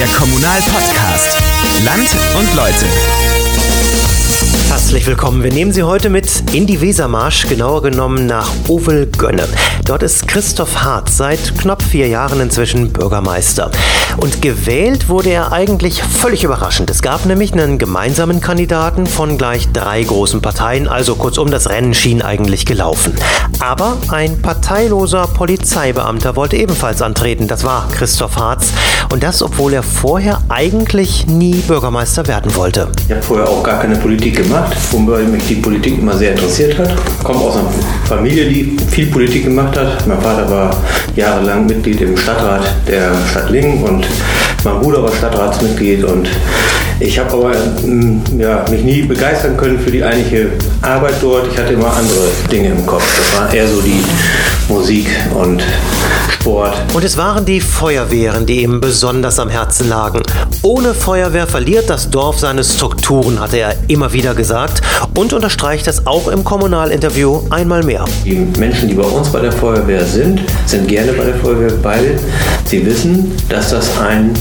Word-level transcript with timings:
Der 0.00 0.08
Kommunal-Podcast. 0.08 1.36
Land 1.84 2.08
und 2.34 2.54
Leute. 2.54 3.49
Herzlich 4.90 5.06
willkommen. 5.06 5.44
Wir 5.44 5.52
nehmen 5.52 5.70
Sie 5.70 5.84
heute 5.84 6.10
mit 6.10 6.28
in 6.52 6.66
die 6.66 6.80
Wesermarsch, 6.80 7.46
genauer 7.46 7.80
genommen 7.80 8.26
nach 8.26 8.50
Ovelgönne. 8.66 9.46
Dort 9.84 10.02
ist 10.02 10.26
Christoph 10.26 10.82
Hart 10.82 11.08
seit 11.08 11.56
knapp 11.56 11.80
vier 11.80 12.08
Jahren 12.08 12.40
inzwischen 12.40 12.92
Bürgermeister. 12.92 13.70
Und 14.16 14.42
gewählt 14.42 15.08
wurde 15.08 15.30
er 15.30 15.52
eigentlich 15.52 16.02
völlig 16.02 16.42
überraschend. 16.42 16.90
Es 16.90 17.02
gab 17.02 17.24
nämlich 17.24 17.52
einen 17.52 17.78
gemeinsamen 17.78 18.40
Kandidaten 18.40 19.06
von 19.06 19.38
gleich 19.38 19.68
drei 19.72 20.02
großen 20.02 20.42
Parteien, 20.42 20.88
also 20.88 21.14
kurzum, 21.14 21.52
das 21.52 21.70
Rennen 21.70 21.94
schien 21.94 22.20
eigentlich 22.20 22.66
gelaufen. 22.66 23.14
Aber 23.60 23.96
ein 24.08 24.42
parteiloser 24.42 25.28
Polizeibeamter 25.28 26.34
wollte 26.34 26.56
ebenfalls 26.56 27.00
antreten. 27.00 27.46
Das 27.46 27.62
war 27.62 27.88
Christoph 27.92 28.34
Harz. 28.34 28.72
Und 29.12 29.22
das, 29.22 29.42
obwohl 29.42 29.72
er 29.72 29.82
vorher 29.82 30.40
eigentlich 30.48 31.26
nie 31.26 31.54
Bürgermeister 31.54 32.26
werden 32.26 32.54
wollte. 32.54 32.88
Ich 33.06 33.12
habe 33.12 33.22
vorher 33.22 33.48
auch 33.48 33.62
gar 33.62 33.80
keine 33.80 33.96
Politik 33.96 34.36
gemacht, 34.36 34.76
wobei 34.90 35.22
mich 35.22 35.46
die 35.48 35.56
Politik 35.56 35.98
immer 35.98 36.16
sehr 36.16 36.32
interessiert 36.32 36.78
hat. 36.78 36.92
Ich 37.18 37.24
komme 37.24 37.40
aus 37.40 37.56
einer 37.56 37.70
Familie, 38.06 38.46
die 38.46 38.76
viel 38.90 39.06
Politik 39.06 39.44
gemacht 39.44 39.76
hat. 39.76 40.06
Mein 40.06 40.20
Vater 40.20 40.50
war 40.50 40.76
jahrelang 41.16 41.66
Mitglied 41.66 42.00
im 42.00 42.16
Stadtrat 42.16 42.62
der 42.88 43.12
Stadt 43.30 43.50
Lingen 43.50 43.82
und 43.82 44.06
mein 44.64 44.80
Bruder 44.80 45.02
war 45.02 45.12
Stadtratsmitglied 45.12 46.04
und 46.04 46.28
ich 47.00 47.18
habe 47.18 47.32
aber 47.32 47.54
mm, 47.82 48.38
ja, 48.38 48.64
mich 48.70 48.82
nie 48.82 49.02
begeistern 49.02 49.56
können 49.56 49.78
für 49.78 49.90
die 49.90 50.04
eigentliche 50.04 50.48
Arbeit 50.82 51.14
dort. 51.22 51.48
Ich 51.50 51.58
hatte 51.58 51.72
immer 51.72 51.92
andere 51.92 52.28
Dinge 52.52 52.68
im 52.68 52.84
Kopf. 52.84 53.04
Das 53.16 53.40
war 53.40 53.54
eher 53.54 53.66
so 53.66 53.80
die 53.80 54.02
Musik 54.68 55.08
und 55.34 55.62
Sport. 56.40 56.74
Und 56.94 57.04
es 57.04 57.16
waren 57.16 57.44
die 57.44 57.60
Feuerwehren, 57.60 58.46
die 58.46 58.62
ihm 58.62 58.80
besonders 58.80 59.38
am 59.38 59.50
Herzen 59.50 59.88
lagen. 59.88 60.22
Ohne 60.62 60.94
Feuerwehr 60.94 61.46
verliert 61.46 61.90
das 61.90 62.08
Dorf 62.08 62.38
seine 62.38 62.64
Strukturen, 62.64 63.40
hatte 63.40 63.58
er 63.58 63.74
immer 63.88 64.12
wieder 64.12 64.34
gesagt 64.34 64.80
und 65.14 65.32
unterstreicht 65.32 65.86
das 65.86 66.06
auch 66.06 66.28
im 66.28 66.42
Kommunalinterview 66.42 67.42
einmal 67.50 67.82
mehr. 67.82 68.04
Die 68.24 68.46
Menschen, 68.58 68.88
die 68.88 68.94
bei 68.94 69.02
uns 69.04 69.28
bei 69.28 69.40
der 69.40 69.52
Feuerwehr 69.52 70.04
sind, 70.04 70.40
sind 70.66 70.88
gerne 70.88 71.12
bei 71.12 71.24
der 71.24 71.34
Feuerwehr, 71.34 71.72
weil 71.82 72.18
sie 72.64 72.84
wissen, 72.86 73.32
dass 73.48 73.70
das 73.70 73.98
ein 73.98 74.32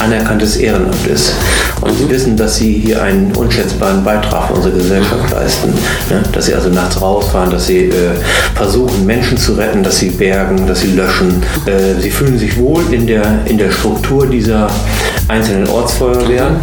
anerkanntes 0.00 0.56
Ehrenamt 0.56 1.06
ist. 1.06 1.34
Und 1.82 1.98
sie 1.98 2.08
wissen, 2.08 2.36
dass 2.36 2.56
sie 2.56 2.74
hier 2.74 3.02
einen 3.02 3.34
unschätzbaren 3.34 4.04
Beitrag 4.04 4.48
für 4.48 4.54
unsere 4.54 4.76
Gesellschaft 4.76 5.32
leisten. 5.32 5.74
Ne? 6.10 6.22
Dass 6.32 6.46
sie 6.46 6.54
also 6.54 6.68
nachts 6.68 7.00
rausfahren, 7.00 7.50
dass 7.50 7.66
sie 7.66 7.86
äh, 7.86 8.10
versuchen, 8.54 9.04
Menschen 9.04 9.36
zu 9.36 9.54
retten, 9.54 9.82
dass 9.82 9.98
sie 9.98 10.10
bergen, 10.10 10.66
dass 10.66 10.80
sie 10.80 10.92
löschen. 10.92 11.41
Äh, 11.66 12.00
sie 12.00 12.10
fühlen 12.10 12.38
sich 12.38 12.56
wohl 12.58 12.82
in 12.92 13.06
der, 13.06 13.44
in 13.46 13.58
der 13.58 13.70
Struktur 13.70 14.26
dieser 14.26 14.68
einzelnen 15.28 15.68
Ortsfeuerwehren. 15.68 16.56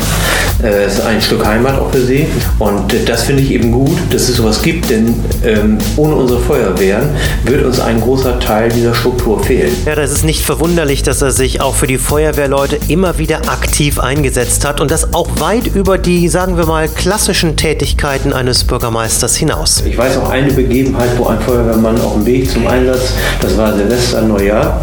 Äh, 0.63 0.85
es 0.85 0.95
ist 0.95 1.05
ein 1.05 1.21
Stück 1.21 1.45
Heimat 1.45 1.79
auch 1.79 1.91
für 1.91 2.01
sie. 2.01 2.27
Und 2.59 2.93
äh, 2.93 3.03
das 3.05 3.23
finde 3.23 3.43
ich 3.43 3.51
eben 3.51 3.71
gut, 3.71 3.97
dass 4.11 4.27
es 4.29 4.35
sowas 4.35 4.61
gibt, 4.61 4.89
denn 4.89 5.15
ähm, 5.45 5.77
ohne 5.95 6.15
unsere 6.15 6.39
Feuerwehren 6.39 7.09
wird 7.45 7.65
uns 7.65 7.79
ein 7.79 8.01
großer 8.01 8.39
Teil 8.39 8.69
dieser 8.69 8.93
Struktur 8.93 9.41
fehlen. 9.43 9.71
Ja, 9.85 9.95
das 9.95 10.11
ist 10.11 10.23
nicht 10.23 10.43
verwunderlich, 10.43 11.03
dass 11.03 11.21
er 11.21 11.31
sich 11.31 11.61
auch 11.61 11.75
für 11.75 11.87
die 11.87 11.97
Feuerwehrleute 11.97 12.79
immer 12.87 13.17
wieder 13.17 13.49
aktiv 13.49 13.99
eingesetzt 13.99 14.65
hat 14.65 14.81
und 14.81 14.91
das 14.91 15.13
auch 15.13 15.29
weit 15.39 15.67
über 15.67 15.97
die, 15.97 16.27
sagen 16.27 16.57
wir 16.57 16.65
mal, 16.65 16.89
klassischen 16.89 17.55
Tätigkeiten 17.55 18.33
eines 18.33 18.63
Bürgermeisters 18.63 19.35
hinaus. 19.35 19.83
Ich 19.85 19.97
weiß 19.97 20.17
auch 20.17 20.29
eine 20.29 20.51
Begebenheit, 20.51 21.09
wo 21.17 21.27
ein 21.27 21.39
Feuerwehrmann 21.39 21.99
auf 22.01 22.13
dem 22.13 22.25
Weg 22.25 22.49
zum 22.49 22.67
Einsatz, 22.67 23.13
das 23.41 23.57
war 23.57 23.75
Silvester, 23.75 24.21
Neujahr, 24.21 24.81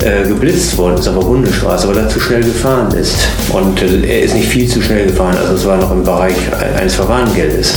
äh, 0.00 0.26
geblitzt 0.26 0.76
worden 0.76 0.98
ist, 0.98 1.08
aber 1.08 1.20
Bundesstraße, 1.20 1.88
weil 1.88 1.98
er 1.98 2.08
zu 2.08 2.20
schnell 2.20 2.42
gefahren 2.42 2.94
ist. 2.94 3.14
Und 3.50 3.80
äh, 3.80 4.06
er 4.06 4.22
ist 4.22 4.34
nicht 4.34 4.48
viel 4.48 4.68
zu 4.68 4.82
schnell 4.82 5.06
gefahren, 5.06 5.13
also 5.20 5.54
es 5.54 5.66
war 5.66 5.76
noch 5.76 5.90
im 5.90 6.02
Bereich 6.02 6.36
eines 6.78 6.94
Verwarngeldes. 6.94 7.74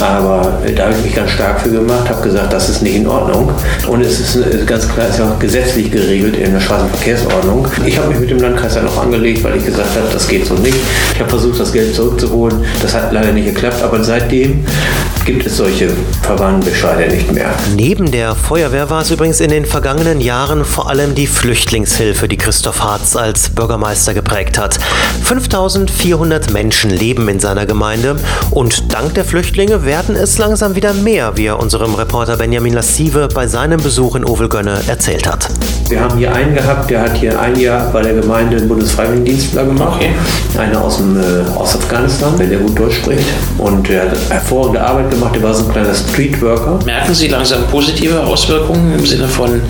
Aber 0.00 0.58
da 0.74 0.84
habe 0.84 0.94
ich 0.98 1.04
mich 1.04 1.14
ganz 1.14 1.30
stark 1.30 1.60
für 1.60 1.70
gemacht, 1.70 2.08
habe 2.08 2.22
gesagt, 2.22 2.52
das 2.52 2.68
ist 2.68 2.82
nicht 2.82 2.96
in 2.96 3.06
Ordnung. 3.06 3.50
Und 3.88 4.00
es 4.02 4.20
ist 4.20 4.36
äh, 4.36 4.64
ganz 4.64 4.88
klar, 4.88 5.06
es 5.08 5.16
ist 5.16 5.20
auch 5.22 5.38
gesetzlich 5.38 5.90
geregelt 5.90 6.36
in 6.36 6.52
der 6.52 6.60
Straßenverkehrsordnung. 6.60 7.66
Ich 7.86 7.96
habe 7.98 8.08
mich 8.08 8.20
mit 8.20 8.30
dem 8.30 8.38
Landkreis 8.38 8.74
dann 8.74 8.84
noch 8.84 9.02
angelegt, 9.02 9.42
weil 9.44 9.56
ich 9.56 9.64
gesagt 9.64 9.88
habe, 9.96 10.08
das 10.12 10.28
geht 10.28 10.46
so 10.46 10.54
nicht. 10.54 10.76
Ich 11.14 11.20
habe 11.20 11.30
versucht, 11.30 11.58
das 11.60 11.72
Geld 11.72 11.94
zurückzuholen. 11.94 12.64
Das 12.82 12.94
hat 12.94 13.12
leider 13.12 13.32
nicht 13.32 13.46
geklappt, 13.46 13.82
aber 13.82 14.02
seitdem 14.04 14.64
gibt 15.26 15.44
es 15.44 15.56
solche 15.56 15.88
Verwarnbescheide 16.22 17.12
nicht 17.12 17.32
mehr. 17.32 17.50
Neben 17.74 18.12
der 18.12 18.36
Feuerwehr 18.36 18.90
war 18.90 19.02
es 19.02 19.10
übrigens 19.10 19.40
in 19.40 19.50
den 19.50 19.66
vergangenen 19.66 20.20
Jahren 20.20 20.64
vor 20.64 20.88
allem 20.88 21.16
die 21.16 21.26
Flüchtlingshilfe, 21.26 22.28
die 22.28 22.36
Christoph 22.36 22.80
Harz 22.80 23.16
als 23.16 23.50
Bürgermeister 23.50 24.14
geprägt 24.14 24.56
hat. 24.56 24.78
5400 25.24 26.52
Menschen 26.52 26.90
leben 26.90 27.28
in 27.28 27.40
seiner 27.40 27.66
Gemeinde 27.66 28.16
und 28.52 28.94
dank 28.94 29.14
der 29.14 29.24
Flüchtlinge 29.24 29.84
werden 29.84 30.14
es 30.14 30.38
langsam 30.38 30.76
wieder 30.76 30.94
mehr, 30.94 31.36
wie 31.36 31.46
er 31.46 31.58
unserem 31.58 31.96
Reporter 31.96 32.36
Benjamin 32.36 32.74
Lassive 32.74 33.26
bei 33.34 33.48
seinem 33.48 33.82
Besuch 33.82 34.14
in 34.14 34.24
Ovelgönne 34.24 34.78
erzählt 34.86 35.28
hat. 35.28 35.48
Wir 35.88 36.00
haben 36.00 36.18
hier 36.18 36.32
einen 36.32 36.54
gehabt, 36.54 36.88
der 36.88 37.02
hat 37.02 37.16
hier 37.16 37.38
ein 37.40 37.58
Jahr 37.58 37.90
bei 37.92 38.02
der 38.02 38.14
Gemeinde 38.14 38.58
einen 38.58 38.68
Bundesfreiwilligendienstler 38.68 39.64
gemacht. 39.64 39.96
Okay. 39.96 40.10
Einer 40.56 40.82
aus, 40.82 40.98
dem, 40.98 41.16
äh, 41.16 41.48
aus 41.56 41.74
Afghanistan, 41.74 42.36
der 42.38 42.58
gut 42.58 42.78
Deutsch 42.78 42.96
spricht. 42.96 43.26
Und 43.58 43.88
der 43.88 44.02
hat 44.02 44.16
hervorragende 44.30 44.80
Arbeit 44.80 45.10
gemacht. 45.10 45.15
Der 45.16 45.42
war 45.42 45.54
so 45.54 45.64
ein 45.64 45.72
kleiner 45.72 45.94
Streetworker. 45.94 46.78
Merken 46.84 47.14
Sie 47.14 47.28
langsam 47.28 47.66
positive 47.68 48.20
Auswirkungen 48.20 48.98
im 48.98 49.06
Sinne 49.06 49.26
von, 49.26 49.62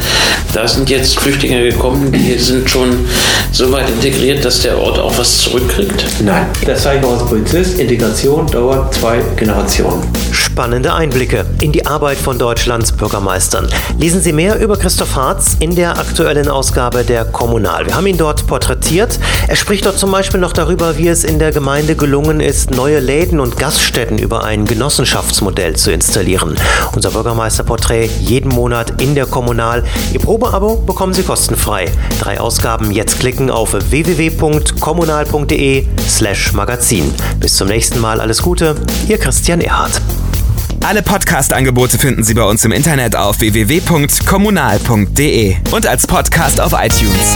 da 0.53 0.67
sind 0.67 0.91
jetzt 0.91 1.19
Flüchtlinge 1.21 1.71
gekommen, 1.71 2.11
die 2.11 2.37
sind 2.37 2.69
schon 2.69 3.07
so 3.53 3.71
weit 3.71 3.89
integriert, 3.89 4.45
dass 4.45 4.63
der 4.63 4.77
Ort 4.77 4.99
auch 4.99 5.17
was 5.17 5.39
zurückkriegt? 5.39 6.05
Nein, 6.25 6.47
das 6.65 6.83
sage 6.83 6.99
ich 6.99 7.05
auch 7.05 7.13
als 7.13 7.27
Polizist. 7.27 7.79
Integration 7.79 8.47
dauert 8.49 8.93
zwei 8.95 9.21
Generationen. 9.37 10.03
Spannende 10.37 10.95
Einblicke 10.95 11.47
in 11.61 11.73
die 11.73 11.87
Arbeit 11.87 12.19
von 12.19 12.39
Deutschlands 12.39 12.93
Bürgermeistern. 12.93 13.69
Lesen 13.99 14.21
Sie 14.21 14.33
mehr 14.33 14.59
über 14.59 14.77
Christoph 14.77 15.17
Harz 15.17 15.57
in 15.61 15.75
der 15.75 15.99
aktuellen 15.99 16.49
Ausgabe 16.49 17.05
der 17.05 17.25
Kommunal. 17.25 17.87
Wir 17.87 17.97
haben 17.97 18.07
ihn 18.07 18.19
dort 18.19 18.47
porträtiert. 18.47 19.19
Er 19.49 19.57
spricht 19.57 19.87
dort 19.87 19.99
zum 19.99 20.11
Beispiel 20.11 20.41
noch 20.41 20.53
darüber, 20.53 20.99
wie 20.99 21.09
es 21.09 21.25
in 21.25 21.39
der 21.39 21.53
Gemeinde 21.53 21.97
gelungen 21.97 22.41
ist, 22.41 22.71
neue 22.71 23.01
Läden 23.01 23.41
und 23.41 23.57
Gaststätten 23.57 24.19
über 24.19 24.45
ein 24.45 24.67
Genossenschaftsmodell 24.67 25.77
zu 25.77 25.91
installieren. 25.91 26.55
Unser 26.95 27.11
Bürgermeisterporträt 27.11 28.11
jeden 28.21 28.51
Monat 28.51 29.01
in 29.01 29.15
der 29.15 29.27
Kommunal. 29.27 29.85
Ihr 30.13 30.21
Probeabo 30.21 30.77
bekommen 30.77 31.15
Sie 31.15 31.23
kostenfrei. 31.23 31.87
Drei 32.21 32.41
Ausgaben 32.41 32.91
jetzt 32.91 33.21
klicken 33.21 33.51
auf 33.51 33.73
www.kommunal.de 33.73 35.87
slash 36.09 36.53
Magazin. 36.53 37.15
Bis 37.41 37.57
zum 37.57 37.69
nächsten 37.69 38.01
Mal. 38.01 38.21
Alles 38.21 38.43
Gute. 38.43 38.75
Ihr 39.09 39.19
Christian 39.19 39.61
Erhardt. 39.61 40.01
Alle 40.87 41.03
Podcast-Angebote 41.03 41.99
finden 41.99 42.23
Sie 42.23 42.35
bei 42.35 42.45
uns 42.45 42.65
im 42.65 42.71
Internet 42.71 43.17
auf 43.17 43.41
www.kommunal.de 43.41 45.57
und 45.73 45.85
als 45.85 46.07
Podcast 46.07 46.61
auf 46.61 46.75
iTunes. 46.75 47.35